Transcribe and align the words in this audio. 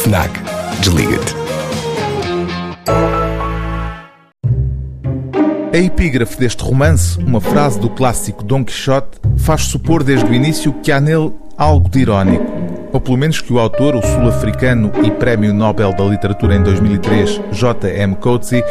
FNAC. 0.00 0.30
Desliga-te. 0.80 1.34
A 5.74 5.76
epígrafe 5.76 6.38
deste 6.38 6.64
romance, 6.64 7.18
uma 7.18 7.38
frase 7.38 7.78
do 7.78 7.90
clássico 7.90 8.42
Dom 8.42 8.64
Quixote, 8.64 9.20
faz 9.36 9.64
supor 9.64 10.02
desde 10.02 10.24
o 10.24 10.32
início 10.32 10.72
que 10.82 10.90
há 10.90 10.98
nele 11.00 11.34
algo 11.58 11.90
de 11.90 12.00
irónico. 12.00 12.46
Ou 12.92 13.00
pelo 13.00 13.18
menos 13.18 13.42
que 13.42 13.52
o 13.52 13.58
autor, 13.58 13.94
o 13.94 14.00
sul-africano 14.00 14.90
e 15.04 15.10
Prémio 15.10 15.52
Nobel 15.52 15.92
da 15.92 16.04
Literatura 16.04 16.56
em 16.56 16.62
2003, 16.62 17.38
J.M. 17.52 18.16
Coetzee, 18.16 18.64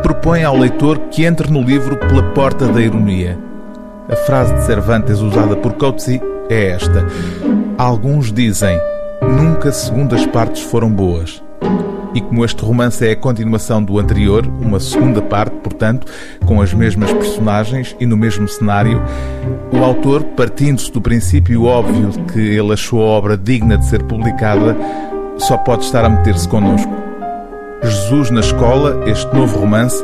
propõe 0.00 0.44
ao 0.44 0.56
leitor 0.56 0.98
que 1.10 1.24
entre 1.24 1.50
no 1.50 1.60
livro 1.60 1.96
pela 1.96 2.22
porta 2.34 2.68
da 2.68 2.80
ironia. 2.80 3.36
A 4.08 4.14
frase 4.14 4.54
de 4.54 4.62
Cervantes 4.62 5.18
usada 5.18 5.56
por 5.56 5.72
Coetzee 5.72 6.22
é 6.48 6.68
esta: 6.68 7.04
Alguns 7.76 8.32
dizem, 8.32 8.80
nunca 9.28 9.70
segundas 9.70 10.26
partes 10.26 10.62
foram 10.62 10.90
boas. 10.90 11.42
E 12.14 12.20
como 12.20 12.44
este 12.44 12.64
romance 12.64 13.06
é 13.06 13.12
a 13.12 13.16
continuação 13.16 13.82
do 13.82 13.98
anterior, 13.98 14.46
uma 14.46 14.80
segunda 14.80 15.20
parte, 15.20 15.54
portanto, 15.56 16.10
com 16.46 16.60
as 16.60 16.72
mesmas 16.72 17.12
personagens 17.12 17.94
e 18.00 18.06
no 18.06 18.16
mesmo 18.16 18.48
cenário, 18.48 19.02
o 19.70 19.84
autor, 19.84 20.24
partindo-se 20.24 20.90
do 20.90 21.00
princípio 21.00 21.64
óbvio 21.64 22.08
de 22.08 22.18
que 22.32 22.40
ele 22.40 22.72
achou 22.72 23.02
a 23.02 23.06
obra 23.06 23.36
digna 23.36 23.76
de 23.76 23.84
ser 23.84 24.02
publicada, 24.04 24.76
só 25.36 25.58
pode 25.58 25.84
estar 25.84 26.04
a 26.04 26.08
meter-se 26.08 26.48
connosco. 26.48 26.90
Jesus 27.82 28.30
na 28.30 28.40
Escola, 28.40 29.04
este 29.06 29.32
novo 29.34 29.60
romance, 29.60 30.02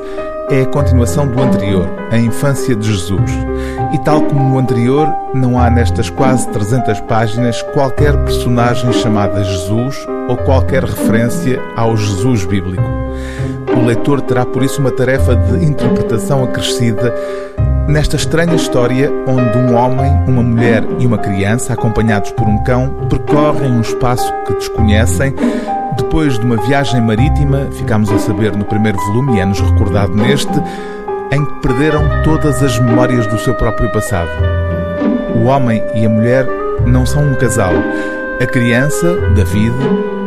é 0.51 0.63
a 0.63 0.67
continuação 0.67 1.27
do 1.27 1.41
anterior, 1.41 1.89
a 2.11 2.19
infância 2.19 2.75
de 2.75 2.87
Jesus. 2.87 3.31
E 3.93 3.99
tal 3.99 4.23
como 4.23 4.51
no 4.51 4.59
anterior, 4.59 5.09
não 5.33 5.59
há 5.59 5.71
nestas 5.71 6.11
quase 6.11 6.49
300 6.49 7.01
páginas 7.01 7.63
qualquer 7.73 8.17
personagem 8.25 8.93
chamada 8.93 9.43
Jesus 9.43 9.97
ou 10.29 10.37
qualquer 10.37 10.85
referência 10.85 11.61
ao 11.77 11.97
Jesus 11.97 12.45
bíblico. 12.45 12.83
O 13.77 13.87
leitor 13.87 14.21
terá 14.21 14.45
por 14.45 14.63
isso 14.63 14.81
uma 14.81 14.91
tarefa 14.91 15.35
de 15.35 15.65
interpretação 15.65 16.45
acrescida 16.45 17.15
nesta 17.89 18.17
estranha 18.17 18.55
história 18.55 19.11
onde 19.27 19.59
um 19.59 19.77
homem, 19.77 20.11
uma 20.27 20.43
mulher 20.43 20.85
e 20.99 21.07
uma 21.07 21.19
criança, 21.19 21.73
acompanhados 21.73 22.31
por 22.33 22.47
um 22.47 22.63
cão, 22.65 23.07
percorrem 23.09 23.71
um 23.71 23.81
espaço 23.81 24.33
que 24.47 24.55
desconhecem 24.55 25.35
depois 26.05 26.39
de 26.39 26.45
uma 26.45 26.57
viagem 26.57 27.01
marítima, 27.01 27.69
ficámos 27.73 28.11
a 28.11 28.19
saber 28.19 28.55
no 28.55 28.65
primeiro 28.65 28.99
volume, 28.99 29.37
e 29.37 29.41
é-nos 29.41 29.61
recordado 29.61 30.15
neste, 30.15 30.53
em 31.33 31.45
que 31.45 31.55
perderam 31.61 32.03
todas 32.23 32.63
as 32.63 32.79
memórias 32.79 33.27
do 33.27 33.39
seu 33.39 33.55
próprio 33.55 33.91
passado. 33.91 34.31
O 35.35 35.45
homem 35.45 35.83
e 35.95 36.05
a 36.05 36.09
mulher 36.09 36.47
não 36.87 37.07
são 37.07 37.27
um 37.27 37.35
casal. 37.35 37.73
A 38.41 38.47
criança, 38.47 39.17
David, 39.35 39.75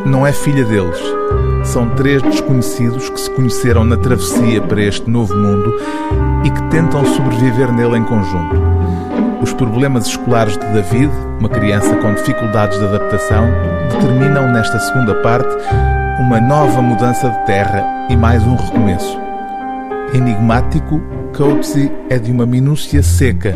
não 0.06 0.26
é 0.26 0.34
filha 0.34 0.66
deles. 0.66 1.00
São 1.64 1.90
três 1.90 2.22
desconhecidos 2.22 3.10
que 3.10 3.20
se 3.20 3.30
conheceram 3.30 3.84
na 3.84 3.98
travessia 3.98 4.62
para 4.62 4.82
este 4.82 5.10
novo 5.10 5.36
mundo 5.36 5.74
e 6.44 6.50
que 6.50 6.64
tentam 6.70 7.06
sobreviver 7.06 7.72
nele 7.72 7.98
em 7.98 8.04
conjunto. 8.04 8.56
Os 9.42 9.54
problemas 9.54 10.08
escolares 10.08 10.58
de 10.58 10.66
David, 10.74 11.12
uma 11.40 11.48
criança 11.48 11.96
com 11.98 12.14
dificuldades 12.14 12.80
de 12.80 12.86
adaptação, 12.86 13.48
determinam 13.92 14.52
nesta 14.52 14.80
segunda 14.80 15.14
parte 15.22 15.48
uma 16.20 16.42
nova 16.42 16.82
mudança 16.82 17.30
de 17.30 17.46
terra 17.46 18.08
e 18.10 18.18
mais 18.18 18.42
um 18.44 18.56
recomeço. 18.56 19.18
Enigmático, 20.14 21.00
Coetzee 21.36 21.92
é 22.10 22.18
de 22.18 22.32
uma 22.32 22.48
minúcia 22.48 23.04
seca 23.04 23.54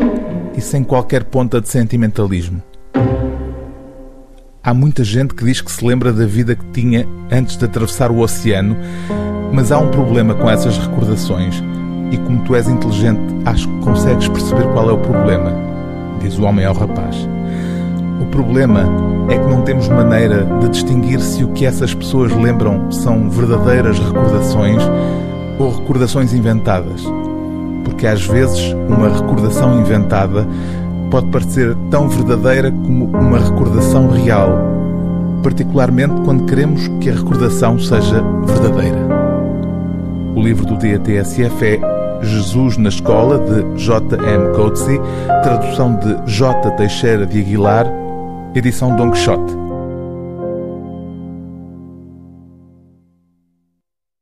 e 0.55 0.61
sem 0.61 0.83
qualquer 0.83 1.23
ponta 1.23 1.59
de 1.59 1.67
sentimentalismo. 1.67 2.61
Há 4.63 4.75
muita 4.75 5.03
gente 5.03 5.33
que 5.33 5.43
diz 5.43 5.61
que 5.61 5.71
se 5.71 5.83
lembra 5.83 6.13
da 6.13 6.27
vida 6.27 6.55
que 6.55 6.65
tinha 6.65 7.07
antes 7.31 7.57
de 7.57 7.65
atravessar 7.65 8.11
o 8.11 8.19
oceano, 8.19 8.77
mas 9.51 9.71
há 9.71 9.79
um 9.79 9.89
problema 9.89 10.35
com 10.35 10.47
essas 10.47 10.77
recordações 10.77 11.63
e 12.11 12.17
como 12.17 12.43
tu 12.43 12.53
és 12.53 12.67
inteligente, 12.67 13.21
acho 13.45 13.67
que 13.67 13.79
consegues 13.79 14.27
perceber 14.27 14.67
qual 14.73 14.89
é 14.89 14.93
o 14.93 14.97
problema, 14.97 15.70
diz 16.21 16.37
o 16.37 16.43
homem 16.43 16.65
ao 16.65 16.73
rapaz. 16.73 17.27
O 18.21 18.25
problema 18.25 18.85
é 19.29 19.37
que 19.37 19.47
não 19.47 19.61
temos 19.61 19.87
maneira 19.87 20.45
de 20.59 20.69
distinguir 20.69 21.19
se 21.19 21.43
o 21.43 21.49
que 21.49 21.65
essas 21.65 21.93
pessoas 21.93 22.31
lembram 22.33 22.91
são 22.91 23.29
verdadeiras 23.29 23.97
recordações 23.99 24.81
ou 25.57 25.71
recordações 25.71 26.33
inventadas. 26.33 27.03
Porque 27.83 28.05
às 28.05 28.25
vezes 28.25 28.73
uma 28.87 29.09
recordação 29.09 29.79
inventada 29.79 30.47
pode 31.09 31.27
parecer 31.27 31.75
tão 31.89 32.07
verdadeira 32.07 32.71
como 32.71 33.05
uma 33.05 33.39
recordação 33.39 34.09
real, 34.09 34.57
particularmente 35.43 36.13
quando 36.23 36.45
queremos 36.45 36.87
que 36.99 37.09
a 37.09 37.13
recordação 37.13 37.79
seja 37.79 38.23
verdadeira. 38.45 38.97
O 40.35 40.41
livro 40.41 40.65
do 40.65 40.77
dia 40.77 40.99
TSF 40.99 41.65
é 41.65 42.00
Jesus 42.21 42.77
na 42.77 42.89
Escola, 42.89 43.39
de 43.39 43.83
J.M. 43.83 44.55
Coetzee, 44.55 44.99
tradução 45.43 45.95
de 45.95 46.31
J. 46.31 46.71
Teixeira 46.71 47.25
de 47.25 47.39
Aguilar, 47.39 47.85
edição 48.53 48.95
Don 48.95 49.11
Quixote. 49.11 49.70